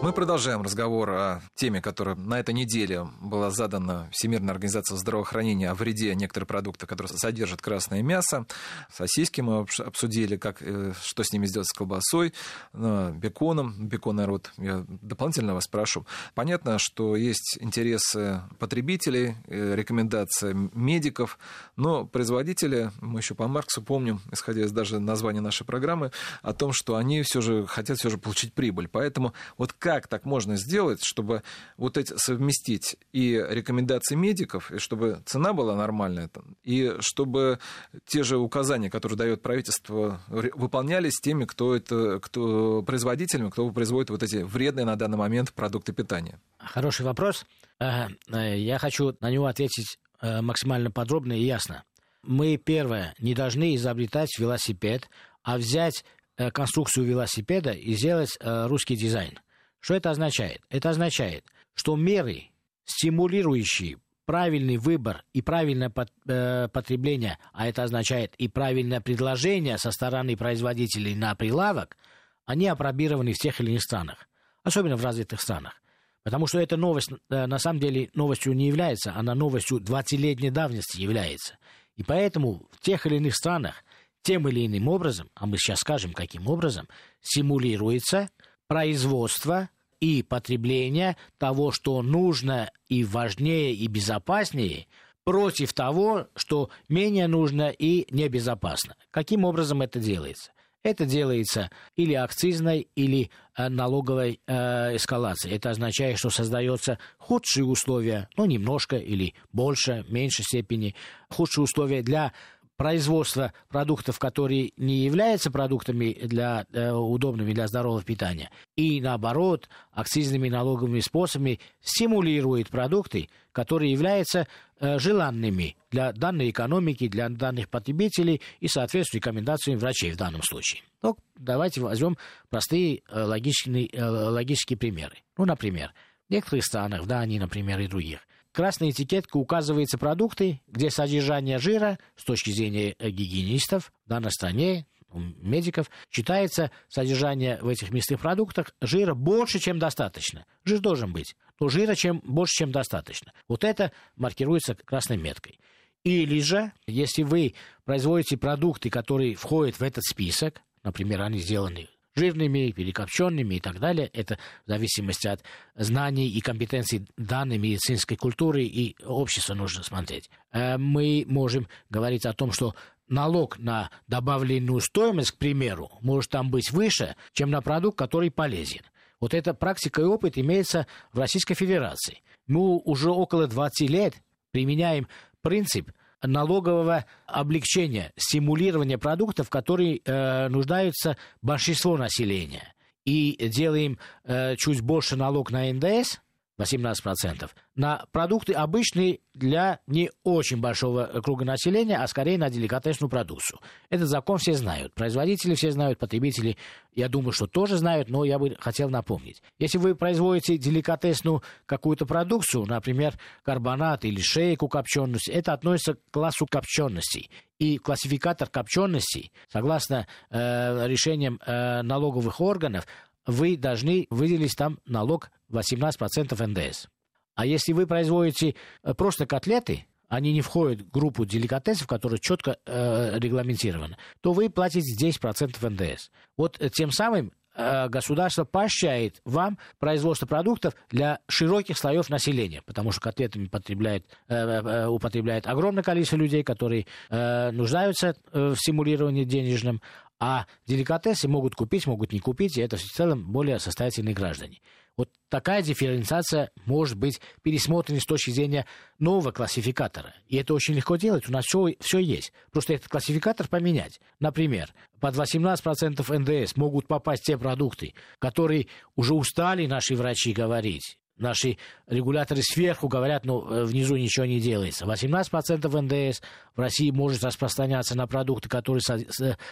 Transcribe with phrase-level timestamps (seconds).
[0.00, 5.74] Мы продолжаем разговор о теме, которая на этой неделе была задана Всемирной организацией здравоохранения о
[5.74, 8.46] вреде некоторых продуктов, которые содержат красное мясо.
[8.94, 12.32] Сосиски мы обсудили, как, э, что с ними сделать с колбасой,
[12.72, 13.88] беконом.
[13.88, 16.06] Бекон, народ, я дополнительно вас спрошу.
[16.36, 21.40] Понятно, что есть интересы потребителей, э, рекомендации медиков,
[21.74, 26.12] но производители, мы еще по Марксу помним, исходя из даже названия нашей программы,
[26.42, 28.86] о том, что они все же хотят все же получить прибыль.
[28.86, 31.42] Поэтому вот как так можно сделать, чтобы
[31.76, 36.30] вот эти совместить и рекомендации медиков, и чтобы цена была нормальная,
[36.62, 37.58] и чтобы
[38.06, 44.22] те же указания, которые дает правительство, выполнялись теми, кто это, кто производителями, кто производит вот
[44.22, 46.40] эти вредные на данный момент продукты питания?
[46.58, 47.44] Хороший вопрос.
[47.80, 51.84] Э, я хочу на него ответить э, максимально подробно и ясно.
[52.22, 55.08] Мы, первое, не должны изобретать велосипед,
[55.42, 56.04] а взять
[56.36, 59.38] э, конструкцию велосипеда и сделать русский дизайн.
[59.80, 60.60] Что это означает?
[60.70, 62.50] Это означает, что меры,
[62.84, 65.90] стимулирующие правильный выбор и правильное
[66.26, 71.96] э, потребление, а это означает и правильное предложение со стороны производителей на прилавок,
[72.44, 74.28] они опробированы в тех или иных странах,
[74.62, 75.80] особенно в развитых странах.
[76.24, 81.00] Потому что эта новость э, на самом деле новостью не является, она новостью 20-летней давности
[81.00, 81.56] является.
[81.96, 83.82] И поэтому в тех или иных странах
[84.22, 86.86] тем или иным образом, а мы сейчас скажем, каким образом,
[87.22, 88.28] симулируется
[88.68, 94.86] производства и потребления того, что нужно и важнее, и безопаснее,
[95.24, 98.94] против того, что менее нужно и небезопасно.
[99.10, 100.52] Каким образом это делается?
[100.84, 105.56] Это делается или акцизной, или э, налоговой э, эскалацией.
[105.56, 110.94] Это означает, что создаются худшие условия, ну, немножко или больше, меньшей степени,
[111.28, 112.32] худшие условия для
[112.78, 120.48] производство продуктов, которые не являются продуктами для, э, удобными для здорового питания, и наоборот, акцизными
[120.48, 124.46] налоговыми способами стимулирует продукты, которые являются
[124.78, 130.82] э, желанными для данной экономики, для данных потребителей и соответствуют рекомендациям врачей в данном случае.
[131.02, 132.16] Ну, давайте возьмем
[132.48, 135.16] простые э, логические, э, логические примеры.
[135.36, 135.92] Ну, например,
[136.28, 138.20] в некоторых странах, в Дании, например, и других–
[138.58, 145.88] красной этикетке указываются продукты, где содержание жира с точки зрения гигиенистов в данной стране, медиков,
[146.10, 150.44] считается содержание в этих мясных продуктах жира больше, чем достаточно.
[150.64, 153.32] Жир должен быть, но жира чем, больше, чем достаточно.
[153.46, 155.60] Вот это маркируется красной меткой.
[156.02, 157.54] Или же, если вы
[157.84, 161.86] производите продукты, которые входят в этот список, например, они сделаны
[162.18, 164.10] жирными, перекопченными и так далее.
[164.12, 165.42] Это в зависимости от
[165.74, 170.28] знаний и компетенций данной медицинской культуры и общества нужно смотреть.
[170.52, 172.74] Э, мы можем говорить о том, что
[173.08, 178.82] налог на добавленную стоимость, к примеру, может там быть выше, чем на продукт, который полезен.
[179.20, 182.22] Вот эта практика и опыт имеется в Российской Федерации.
[182.46, 184.14] Мы уже около 20 лет
[184.52, 185.08] применяем
[185.42, 185.90] принцип
[186.22, 192.74] налогового облегчения, стимулирования продуктов, которые э, нуждаются большинство населения.
[193.04, 196.18] И делаем э, чуть больше налог на НДС,
[196.58, 203.60] 18%, на продукты обычные для не очень большого круга населения, а скорее на деликатесную продукцию.
[203.88, 204.94] Этот закон все знают.
[204.94, 206.56] Производители все знают, потребители,
[206.94, 209.42] я думаю, что тоже знают, но я бы хотел напомнить.
[209.58, 213.14] Если вы производите деликатесную какую-то продукцию, например,
[213.44, 217.30] карбонат или шейку копчености, это относится к классу копченостей.
[217.58, 222.86] И классификатор копченостей, согласно э, решениям э, налоговых органов,
[223.28, 226.86] вы должны выделить там налог 18% НДС.
[227.34, 232.56] А если вы производите э, просто котлеты, они не входят в группу деликатесов, которые четко
[232.64, 236.10] э, регламентированы, то вы платите 10% НДС.
[236.36, 242.90] Вот э, тем самым э, государство поощряет вам производство продуктов для широких слоев населения, потому
[242.92, 249.82] что котлетами потребляет, употребляет огромное количество людей, которые нуждаются в стимулировании денежном,
[250.20, 254.60] а деликатесы могут купить, могут не купить, и это в целом более состоятельные граждане.
[254.96, 258.66] Вот такая дифференциация может быть пересмотрена с точки зрения
[258.98, 260.12] нового классификатора.
[260.26, 262.32] И это очень легко делать, у нас все, все есть.
[262.50, 264.00] Просто этот классификатор поменять.
[264.18, 268.66] Например, под 18% НДС могут попасть те продукты, которые
[268.96, 274.86] уже устали наши врачи говорить, наши регуляторы сверху говорят, ну, э, внизу ничего не делается.
[274.86, 276.20] 18% НДС
[276.54, 278.82] в России может распространяться на продукты, которые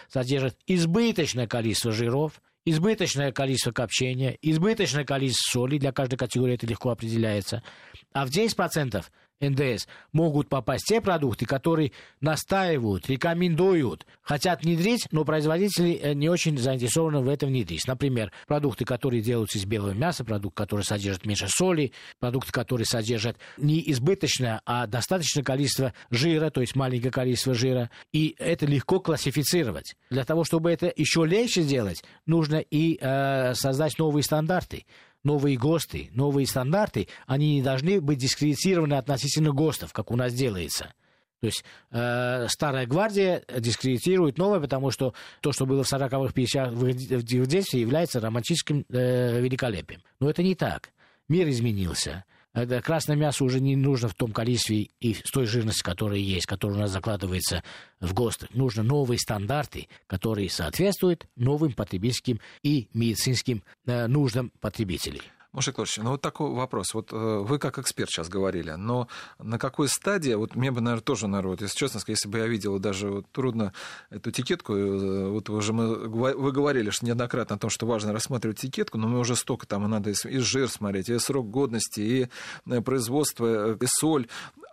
[0.09, 6.89] содержат избыточное количество жиров, избыточное количество копчения, избыточное количество соли, для каждой категории это легко
[6.89, 7.63] определяется.
[8.11, 9.05] А в 10%
[9.39, 11.91] НДС, могут попасть те продукты, которые
[12.21, 17.87] настаивают, рекомендуют, хотят внедрить, но производители э, не очень заинтересованы в этом внедрить.
[17.87, 23.37] Например, продукты, которые делаются из белого мяса, продукты, которые содержат меньше соли, продукты, которые содержат
[23.57, 27.89] не избыточное, а достаточное количество жира, то есть маленькое количество жира.
[28.11, 29.95] И это легко классифицировать.
[30.09, 34.85] Для того, чтобы это еще легче сделать, нужно и э, создать новые стандарты
[35.23, 40.93] новые ГОСТы, новые стандарты, они не должны быть дискредитированы относительно ГОСТов, как у нас делается.
[41.39, 46.71] То есть э, старая гвардия дискредитирует новое, потому что то, что было в 40-х, 50-х
[46.71, 50.01] в детстве, является романтическим э, великолепием.
[50.19, 50.89] Но это не так.
[51.29, 52.25] Мир изменился.
[52.57, 56.47] Это красное мясо уже не нужно в том количестве и с той жирности, которая есть,
[56.47, 57.63] которая у нас закладывается
[57.99, 58.47] в ГОСТ.
[58.55, 65.21] Нужны новые стандарты, которые соответствуют новым потребительским и медицинским э, нуждам потребителей.
[65.53, 66.93] Маша Клавович, ну вот такой вопрос.
[66.93, 69.07] Вот э, вы как эксперт сейчас говорили, но
[69.39, 72.47] на какой стадии, вот мне бы, наверное, тоже, вот, если честно сказать, если бы я
[72.47, 73.73] видел даже вот, трудно
[74.09, 78.59] эту этикетку, э, вот уже мы, вы говорили что неоднократно о том, что важно рассматривать
[78.59, 82.29] этикетку, но мы уже столько там и надо и жир смотреть, и срок годности, и
[82.69, 84.27] э, производство, и соль.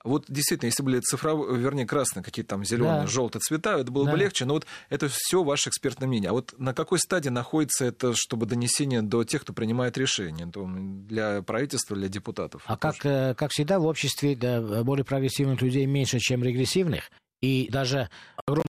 [0.04, 3.06] Вот действительно, если были цифровые, вернее, красные какие-то там зеленые, да.
[3.06, 4.12] желтые цвета, это было да.
[4.12, 6.28] бы легче, но вот это все ваше экспертное мнение.
[6.28, 11.40] А вот на какой стадии находится это, чтобы донесение до тех, кто принимает решения, для
[11.40, 12.62] правительства, для депутатов?
[12.66, 17.10] А как, э, как всегда в обществе да, более прогрессивных людей меньше, чем регрессивных,
[17.40, 18.10] и даже
[18.44, 18.64] огромное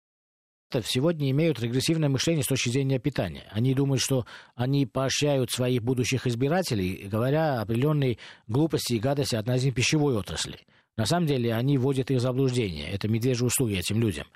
[0.84, 3.44] сегодня имеют регрессивное мышление с точки зрения питания.
[3.50, 8.18] Они думают, что они поощряют своих будущих избирателей, говоря определенные
[8.48, 10.60] глупости и гадости относительно пищевой отрасли.
[10.96, 12.90] На самом деле они вводят их в заблуждение.
[12.90, 14.26] Это медвежьи услуги этим людям.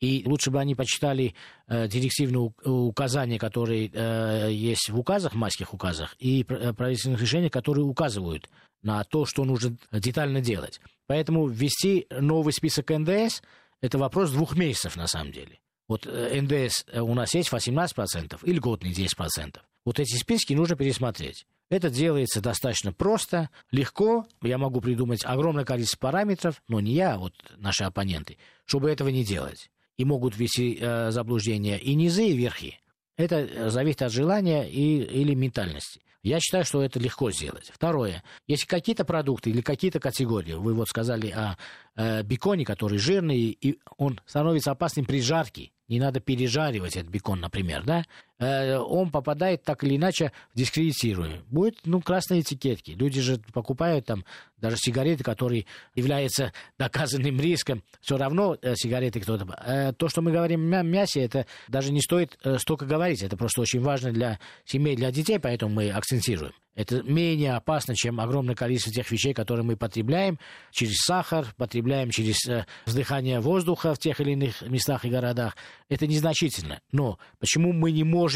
[0.00, 1.34] И лучше бы они почитали
[1.68, 7.84] э, директивные указания, которые э, есть в указах, майских указах, и э, правительственных решениях, которые
[7.84, 8.48] указывают
[8.82, 10.80] на то, что нужно детально делать.
[11.06, 13.42] Поэтому ввести новый список НДС–
[13.82, 15.60] это вопрос двух месяцев на самом деле.
[15.86, 19.58] Вот э, НДС у нас есть 18% или льготный 10%.
[19.84, 21.44] Вот эти списки нужно пересмотреть.
[21.70, 24.26] Это делается достаточно просто, легко.
[24.42, 29.08] Я могу придумать огромное количество параметров, но не я, а вот наши оппоненты, чтобы этого
[29.08, 29.70] не делать.
[29.96, 32.80] И могут ввести э, заблуждения и низы, и верхи.
[33.16, 36.00] Это э, зависит от желания и, или ментальности.
[36.22, 37.70] Я считаю, что это легко сделать.
[37.72, 38.22] Второе.
[38.46, 41.56] Если какие-то продукты или какие-то категории, вы вот сказали о
[41.96, 47.40] э, беконе, который жирный, и он становится опасным при жарке, не надо пережаривать этот бекон,
[47.40, 48.04] например, да,
[48.40, 51.40] он попадает так или иначе в дискредитируемый.
[51.50, 52.92] Будет, ну, красные этикетки.
[52.92, 54.24] Люди же покупают там
[54.58, 57.82] даже сигареты, которые являются доказанным риском.
[58.00, 59.46] Все равно э, сигареты кто-то...
[59.64, 63.22] Э, то, что мы говорим о мясе, это даже не стоит столько говорить.
[63.22, 66.52] Это просто очень важно для семей, для детей, поэтому мы акцентируем.
[66.80, 70.38] Это менее опасно, чем огромное количество тех вещей, которые мы потребляем
[70.70, 75.56] через сахар, потребляем через э, вздыхание воздуха в тех или иных местах и городах.
[75.88, 76.80] Это незначительно.
[76.92, 78.29] Но почему мы не можем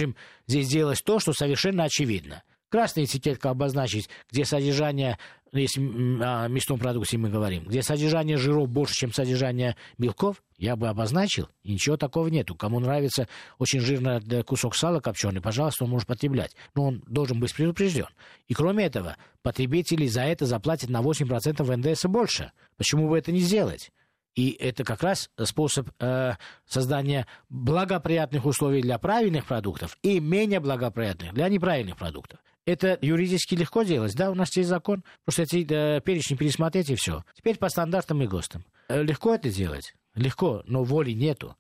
[0.47, 2.43] здесь делать то, что совершенно очевидно?
[2.69, 5.19] Красная этикетка обозначить, где содержание
[5.61, 5.81] если
[6.23, 11.49] о мясном продукте мы говорим, где содержание жиров больше, чем содержание белков, я бы обозначил,
[11.63, 12.57] и ничего такого нету.
[12.57, 16.57] Кому нравится очень жирный кусок сала копченый, пожалуйста, он может потреблять.
[16.75, 18.09] Но он должен быть предупрежден.
[18.49, 22.51] И кроме этого, потребители за это заплатят на 8% НДС больше.
[22.77, 23.91] Почему бы это не сделать?
[24.35, 26.33] И это как раз способ э,
[26.67, 32.41] создания благоприятных условий для правильных продуктов и менее благоприятных для неправильных продуктов.
[32.67, 36.95] Это юридически легко делать, да, у нас есть закон, просто эти э, перечни пересмотреть и
[36.95, 37.23] все.
[37.35, 38.65] Теперь по стандартам и ГОСТам.
[38.89, 39.95] Э, легко это делать?
[40.15, 41.57] Легко, но воли нету.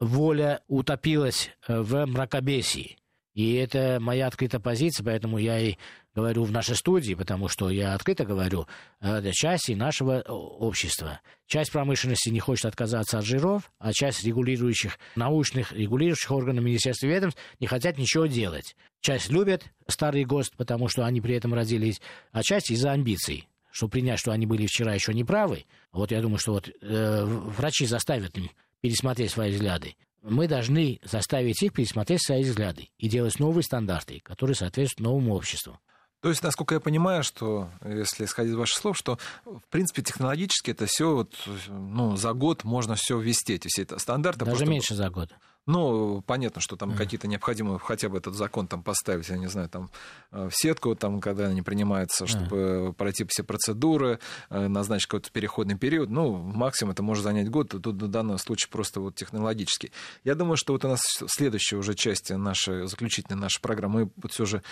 [0.00, 2.96] Воля утопилась э, в мракобесии.
[3.38, 5.76] И это моя открытая позиция, поэтому я и
[6.12, 8.66] говорю в нашей студии, потому что я открыто говорю,
[8.98, 11.20] это часть нашего общества.
[11.46, 17.40] Часть промышленности не хочет отказаться от жиров, а часть регулирующих, научных регулирующих органов Министерства ведомств
[17.60, 18.74] не хотят ничего делать.
[19.00, 22.00] Часть любят старый ГОСТ, потому что они при этом родились,
[22.32, 25.64] а часть из-за амбиций чтобы принять, что они были вчера еще неправы.
[25.92, 31.62] Вот я думаю, что вот э, врачи заставят им пересмотреть свои взгляды мы должны заставить
[31.62, 35.78] их пересмотреть свои взгляды и делать новые стандарты, которые соответствуют новому обществу.
[36.20, 40.72] То есть, насколько я понимаю, что, если исходить из ваших слов, что, в принципе, технологически
[40.72, 41.32] это все вот,
[41.68, 44.40] ну, за год можно все ввести, эти все это стандарты.
[44.40, 44.70] Даже просто...
[44.70, 45.30] меньше за год.
[45.68, 49.68] Ну, понятно, что там какие-то необходимые, хотя бы этот закон там поставить, я не знаю,
[49.68, 49.90] там
[50.32, 55.76] э, в сетку, там, когда они принимаются, чтобы пройти все процедуры, э, назначить какой-то переходный
[55.76, 56.08] период.
[56.08, 59.92] Ну, максимум это может занять год, тут в данном случае просто вот технологически.
[60.24, 64.32] Я думаю, что вот у нас следующая уже часть нашей, заключительной нашей программы, мы вот
[64.32, 64.62] все же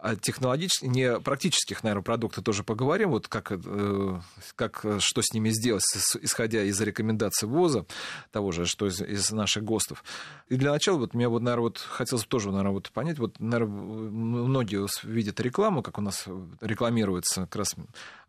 [0.00, 4.20] о технологических, не практических, наверное, продуктах тоже поговорим, вот как, э,
[4.54, 5.82] как что с ними сделать,
[6.20, 7.86] исходя из рекомендаций ВОЗа,
[8.32, 10.04] того же, что из, из наших ГОСТов.
[10.48, 13.38] И для начала вот мне вот, наверное, вот хотелось бы тоже, наверное, вот понять, вот,
[13.38, 16.26] наверное, многие видят рекламу, как у нас
[16.60, 17.74] рекламируются как раз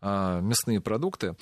[0.00, 1.36] а, мясные продукты.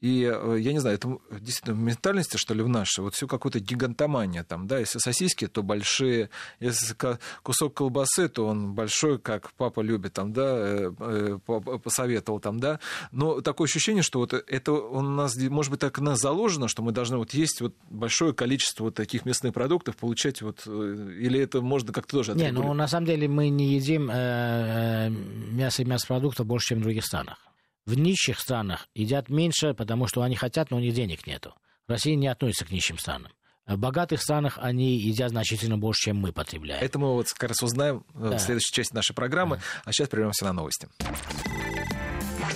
[0.00, 3.26] И э, я не знаю, это действительно в ментальности, что ли, в нашей, вот все
[3.26, 6.94] какое-то гигантомания там, да, если сосиски, то большие, если
[7.42, 11.38] кусок колбасы, то он большой, как папа любит там, да, э, э,
[11.82, 16.02] посоветовал там, да, но такое ощущение, что вот это у нас, может быть, так у
[16.02, 20.42] нас заложено, что мы должны вот есть вот большое количество вот таких мясных продуктов, получать
[20.42, 25.08] вот, или это можно как-то тоже Не, ну, на самом деле мы не едим э,
[25.10, 27.38] мясо и мясопродуктов больше, чем в других странах.
[27.86, 31.54] В нищих странах едят меньше, потому что они хотят, но у них денег нету.
[31.86, 33.30] Россия не относится к нищим странам.
[33.64, 36.84] В богатых странах они едят значительно больше, чем мы потребляем.
[36.84, 38.38] Это мы вот как раз узнаем э, да.
[38.38, 39.56] в следующей части нашей программы.
[39.56, 39.62] Да.
[39.84, 40.88] А сейчас прервемся на новости.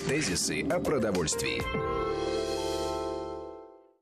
[0.09, 1.63] Тезисы о продовольствии.